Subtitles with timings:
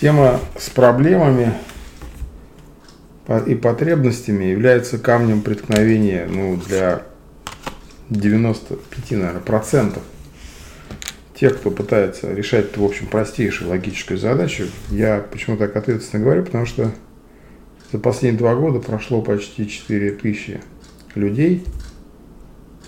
[0.00, 1.54] Тема с проблемами
[3.46, 7.02] и потребностями является камнем преткновения ну, для
[8.10, 10.02] 95, наверное, процентов
[11.34, 14.66] тех, кто пытается решать, в общем, простейшую логическую задачу.
[14.90, 16.92] Я почему так ответственно говорю, потому что
[17.92, 20.60] за последние два года прошло почти 4 тысячи
[21.14, 21.64] людей,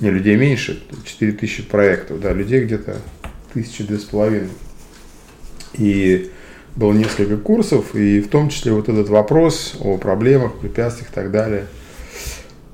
[0.00, 2.96] не, людей меньше, 4 тысячи проектов, да, людей где-то
[3.52, 4.50] тысячи две с половиной.
[5.74, 6.30] И
[6.76, 11.30] было несколько курсов, и в том числе вот этот вопрос о проблемах, препятствиях и так
[11.30, 11.66] далее.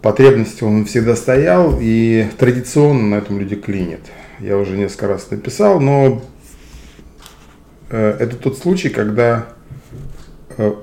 [0.02, 4.00] Потребности он всегда стоял, и традиционно на этом люди клинят.
[4.40, 6.20] Я уже несколько раз написал, но
[7.90, 9.46] э, это тот случай, когда
[10.56, 10.74] э,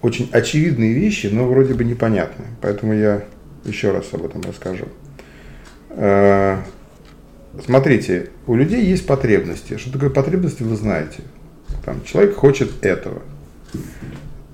[0.00, 2.48] очень очевидные вещи, но вроде бы непонятные.
[2.62, 3.24] Поэтому я
[3.66, 4.86] еще раз об этом расскажу.
[5.90, 6.56] Э,
[7.62, 9.76] смотрите, у людей есть потребности.
[9.76, 11.20] Что такое потребности, вы знаете.
[11.84, 13.22] Там, человек хочет этого.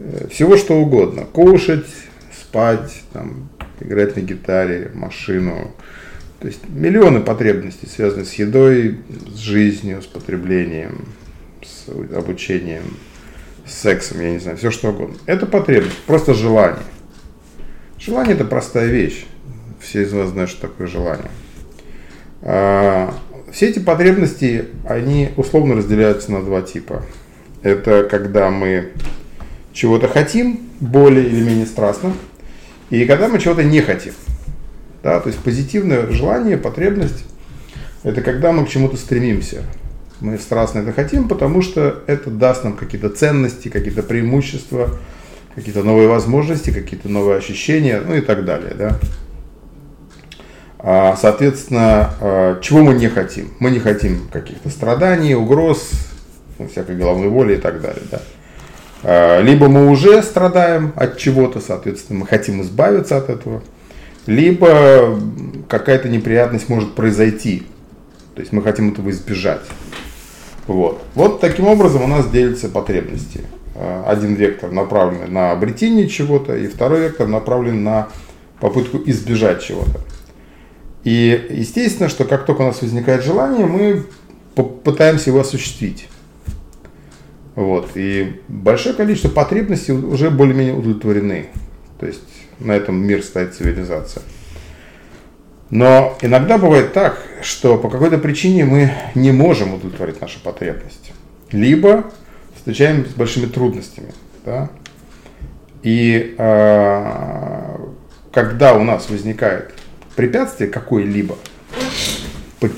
[0.01, 1.25] Э, всего что угодно.
[1.25, 1.87] Кушать,
[2.33, 3.49] спать, там,
[3.81, 5.75] играть на гитаре, машину.
[6.41, 8.99] То есть миллионы потребностей, связанных с едой,
[9.35, 11.07] с жизнью, с потреблением,
[11.63, 12.99] с обучением,
[13.67, 15.17] с сексом, я не знаю, все что угодно.
[15.27, 16.83] Это потребность, просто желание.
[17.99, 19.25] Желание это простая вещь.
[19.81, 21.31] Все из вас знают, что такое желание.
[22.43, 23.15] А,
[23.55, 27.05] все эти потребности, они условно разделяются на два типа.
[27.63, 28.89] Это когда мы
[29.73, 32.13] чего-то хотим, более или менее страстно,
[32.91, 34.13] и когда мы чего-то не хотим.
[35.05, 37.25] Да, то есть позитивное желание, потребность,
[38.03, 39.63] это когда мы к чему-то стремимся.
[40.21, 44.99] Мы страстно это хотим, потому что это даст нам какие-то ценности, какие-то преимущества,
[45.55, 48.75] какие-то новые возможности, какие-то новые ощущения, ну и так далее.
[48.77, 48.99] Да?
[50.87, 53.55] А, соответственно, а, чего мы не хотим?
[53.59, 55.91] Мы не хотим каких-то страданий, угроз,
[56.59, 58.03] ну, всякой головной боли и так далее.
[58.11, 58.21] Да?
[59.03, 63.63] А, либо мы уже страдаем от чего-то, соответственно, мы хотим избавиться от этого,
[64.27, 65.19] либо
[65.71, 67.63] какая-то неприятность может произойти,
[68.35, 69.63] то есть мы хотим этого избежать.
[70.67, 71.03] Вот.
[71.15, 73.41] вот таким образом у нас делятся потребности.
[74.07, 78.09] Один вектор направлен на обретение чего-то, и второй вектор направлен на
[78.61, 80.01] попытку избежать чего-то.
[81.05, 84.05] И естественно, что как только у нас возникает желание, мы
[84.55, 86.09] пытаемся его осуществить.
[87.55, 87.91] Вот.
[87.95, 91.49] И большое количество потребностей уже более-менее удовлетворены.
[92.01, 92.23] То есть
[92.59, 94.23] на этом мир стоит цивилизация.
[95.71, 101.13] Но иногда бывает так, что по какой-то причине мы не можем удовлетворить нашу потребность.
[101.53, 102.05] Либо
[102.57, 104.13] встречаемся с большими трудностями.
[104.45, 104.71] Да?
[105.83, 107.77] И э,
[108.33, 109.75] когда у нас возникает
[110.15, 111.37] препятствие какое-либо,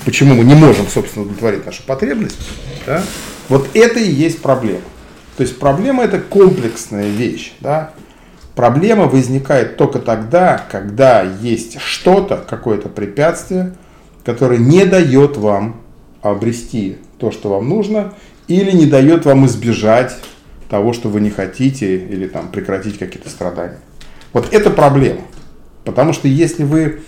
[0.05, 2.37] почему мы не можем, собственно, удовлетворить нашу потребность,
[2.85, 3.03] да,
[3.49, 4.81] вот это и есть проблема.
[5.37, 7.53] То есть проблема это комплексная вещь.
[7.59, 7.93] Да?
[8.55, 13.75] Проблема возникает только тогда, когда есть что-то, какое-то препятствие,
[14.25, 15.81] которое не дает вам
[16.23, 18.15] обрести то, что вам нужно,
[18.47, 20.17] или не дает вам избежать
[20.69, 23.79] того, что вы не хотите, или там прекратить какие-то страдания.
[24.33, 25.21] Вот это проблема.
[25.85, 27.01] Потому что если вы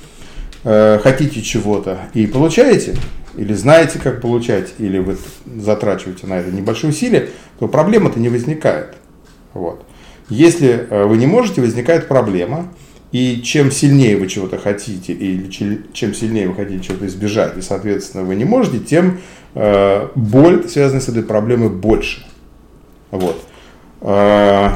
[0.63, 2.95] э, хотите чего-то и получаете,
[3.35, 8.95] или знаете, как получать, или вы затрачиваете на это небольшие усилия, то проблема-то не возникает.
[9.53, 9.85] Вот.
[10.29, 12.71] Если э, вы не можете, возникает проблема,
[13.11, 15.49] и чем сильнее вы чего-то хотите, или
[15.93, 19.19] чем сильнее вы хотите чего-то избежать, и, соответственно, вы не можете, тем
[19.55, 22.25] э, боль, связанная с этой проблемой, больше.
[23.09, 23.41] Вот.
[24.01, 24.69] Э,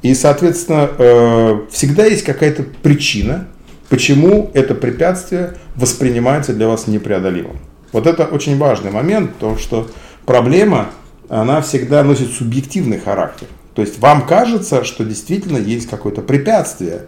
[0.00, 3.48] и, соответственно, всегда есть какая-то причина,
[3.88, 7.58] почему это препятствие воспринимается для вас непреодолимым.
[7.92, 9.88] Вот это очень важный момент, то что
[10.26, 10.90] проблема,
[11.28, 13.46] она всегда носит субъективный характер.
[13.74, 17.02] То есть вам кажется, что действительно есть какое-то препятствие,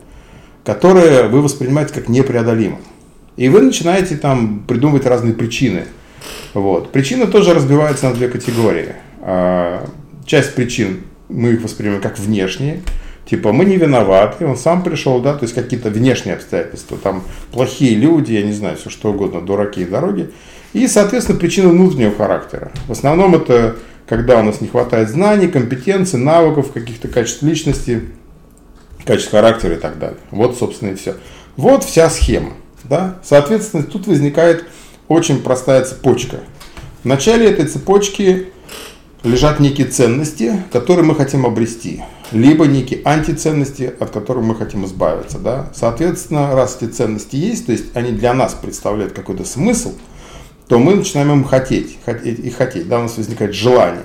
[0.65, 2.81] которое вы воспринимаете как непреодолимое.
[3.37, 5.85] И вы начинаете там придумывать разные причины.
[6.55, 6.93] Вот.
[6.93, 8.95] Причины тоже разбиваются на две категории.
[9.21, 9.87] А,
[10.27, 12.83] часть причин мы их воспринимаем как внешние,
[13.31, 17.23] Типа, мы не виноваты, он сам пришел, да, то есть какие-то внешние обстоятельства, там
[17.53, 20.31] плохие люди, я не знаю, все что угодно, дураки и дороги.
[20.73, 22.73] И, соответственно, причины внутреннего характера.
[22.89, 23.77] В основном это
[24.09, 28.03] когда у нас не хватает знаний, компетенций, навыков, каких-то качеств личности,
[29.05, 30.19] качеств характера и так далее.
[30.33, 31.15] Вот, собственно, и все.
[31.57, 32.55] Вот вся схема.
[32.83, 33.21] Да?
[33.23, 34.65] Соответственно, тут возникает
[35.07, 36.39] очень простая цепочка.
[37.05, 38.49] В начале этой цепочки
[39.23, 42.03] лежат некие ценности, которые мы хотим обрести,
[42.33, 45.39] либо некие антиценности, от которых мы хотим избавиться.
[45.39, 45.71] Да?
[45.75, 49.93] Соответственно, раз эти ценности есть, то есть они для нас представляют какой-то смысл,
[50.69, 54.05] то мы начинаем им хотеть, хотеть и хотеть, да, у нас возникает желание.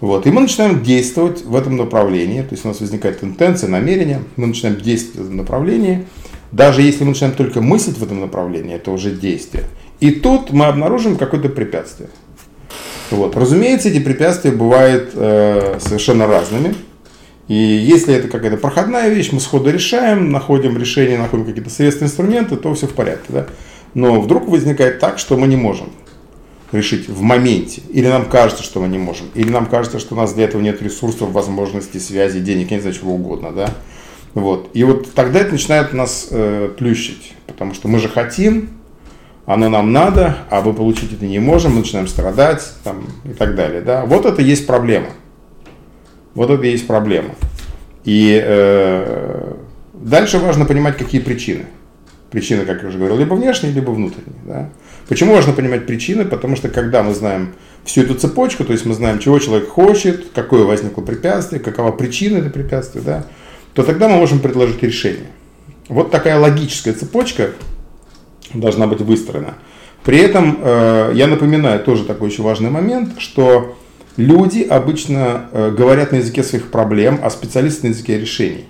[0.00, 0.26] Вот.
[0.26, 4.46] И мы начинаем действовать в этом направлении, то есть у нас возникает интенция, намерение, мы
[4.46, 6.06] начинаем действовать в этом направлении.
[6.52, 9.64] Даже если мы начинаем только мыслить в этом направлении, это уже действие.
[10.00, 12.08] И тут мы обнаружим какое-то препятствие.
[13.10, 13.36] Вот.
[13.36, 16.74] Разумеется, эти препятствия бывают э, совершенно разными.
[17.48, 22.56] И если это какая-то проходная вещь, мы сходу решаем, находим решение, находим какие-то средства, инструменты,
[22.56, 23.26] то все в порядке.
[23.28, 23.46] Да?
[23.94, 25.90] Но вдруг возникает так, что мы не можем
[26.70, 27.82] решить в моменте.
[27.90, 29.26] Или нам кажется, что мы не можем.
[29.34, 32.82] Или нам кажется, что у нас для этого нет ресурсов, возможностей, связи, денег, я не
[32.82, 33.50] знаю, чего угодно.
[33.50, 33.70] Да?
[34.34, 34.70] Вот.
[34.74, 37.34] И вот тогда это начинает нас э, плющить.
[37.46, 38.68] Потому что мы же хотим,
[39.52, 43.56] оно нам надо, а вы получить это не можем, мы начинаем страдать там, и так
[43.56, 43.80] далее.
[43.80, 44.04] Да?
[44.04, 45.08] Вот это есть проблема.
[46.34, 47.34] Вот это есть проблема.
[48.04, 49.54] И э,
[49.94, 51.64] дальше важно понимать, какие причины.
[52.30, 54.40] Причины, как я уже говорил, либо внешние, либо внутренние.
[54.44, 54.68] Да?
[55.08, 56.24] Почему важно понимать причины?
[56.24, 57.54] Потому что когда мы знаем
[57.84, 62.36] всю эту цепочку, то есть мы знаем, чего человек хочет, какое возникло препятствие, какова причина
[62.36, 63.26] этого препятствия, да,
[63.74, 65.26] то тогда мы можем предложить решение.
[65.88, 67.50] Вот такая логическая цепочка
[68.54, 69.54] должна быть выстроена.
[70.04, 73.76] При этом э, я напоминаю тоже такой еще важный момент, что
[74.16, 78.64] люди обычно э, говорят на языке своих проблем, а специалисты на языке решений.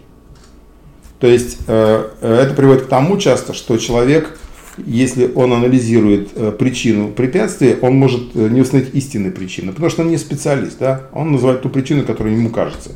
[1.20, 4.38] То есть э, это приводит к тому часто, что человек,
[4.78, 10.16] если он анализирует причину препятствия, он может не установить истинной причины, потому что он не
[10.16, 11.02] специалист, да?
[11.12, 12.92] он называет ту причину, которая ему кажется.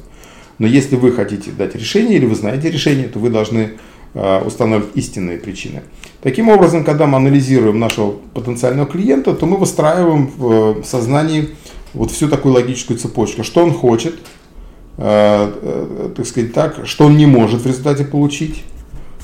[0.59, 3.73] Но если вы хотите дать решение или вы знаете решение, то вы должны
[4.15, 5.83] э, устанавливать истинные причины.
[6.23, 11.51] Таким образом, когда мы анализируем нашего потенциального клиента, то мы выстраиваем в сознании
[11.93, 13.45] вот всю такую логическую цепочку.
[13.45, 14.15] Что он хочет,
[14.97, 18.65] э, э, так сказать так, что он не может в результате получить,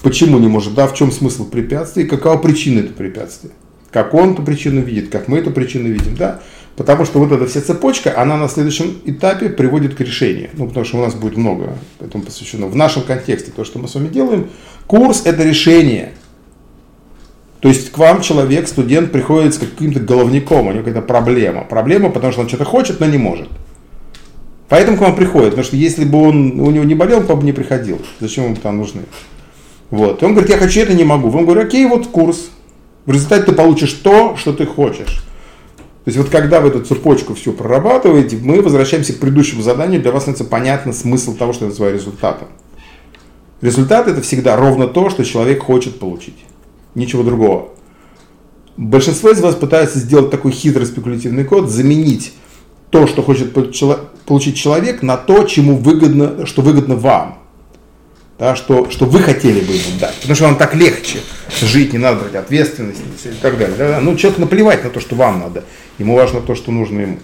[0.03, 3.51] почему не может, да, в чем смысл препятствия и какова причина этого препятствия.
[3.91, 6.41] Как он эту причину видит, как мы эту причину видим, да.
[6.77, 10.51] Потому что вот эта вся цепочка, она на следующем этапе приводит к решению.
[10.55, 12.67] Ну, потому что у нас будет много этому посвящено.
[12.67, 14.49] В нашем контексте, то, что мы с вами делаем,
[14.87, 16.13] курс– это решение.
[17.61, 21.65] То есть к вам человек, студент, приходит с каким-то головником, у него какая-то проблема.
[21.65, 23.49] Проблема, потому что он что-то хочет, но не может.
[24.71, 27.45] Поэтому к вам приходит, потому что если бы он, у него не болел, он бы
[27.45, 28.01] не приходил.
[28.21, 29.03] Зачем ему там нужны?
[29.91, 30.23] Вот.
[30.23, 31.29] И он говорит, я хочу это, не могу.
[31.29, 32.51] Вы ему говорите, окей, вот курс.
[33.05, 35.23] В результате ты получишь то, что ты хочешь.
[36.05, 40.13] То есть вот когда вы эту цепочку все прорабатываете, мы возвращаемся к предыдущему заданию, для
[40.13, 42.49] вас становится понятно смысл того, что я называю результатом.
[43.61, 46.37] Результат это всегда ровно то, что человек хочет получить
[46.95, 47.69] ничего другого.
[48.79, 52.33] Большинство из вас пытаются сделать такой хитрый спекулятивный код, заменить
[52.89, 53.53] то, что хочет
[54.25, 57.40] получить человек, на то, чему выгодно, что выгодно вам.
[58.41, 60.15] Да, что, что вы хотели бы ему дать.
[60.15, 61.19] Потому что вам так легче
[61.61, 63.77] жить, не надо брать ответственность и так далее.
[63.77, 64.01] Да?
[64.01, 65.65] Ну, человеку наплевать на то, что вам надо.
[65.99, 67.19] Ему важно то, что нужно ему.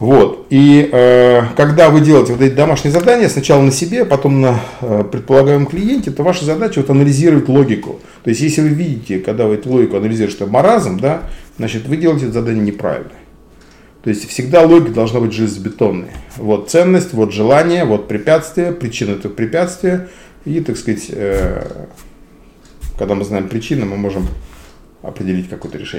[0.00, 0.48] Вот.
[0.50, 5.04] И э, когда вы делаете вот эти домашние задания, сначала на себе, потом на э,
[5.10, 8.00] предполагаемом клиенте, то ваша задача вот анализировать логику.
[8.24, 11.22] То есть, если вы видите, когда вы эту логику анализируете, что маразм, да,
[11.58, 13.12] значит, вы делаете это задание неправильно.
[14.06, 16.10] То есть, всегда логика должна быть железобетонной.
[16.36, 20.08] Вот ценность, вот желание, вот препятствие, причина этого препятствия.
[20.44, 21.88] И, так сказать, э,
[22.96, 24.28] когда мы знаем причину, мы можем
[25.02, 25.94] определить какое-то решение.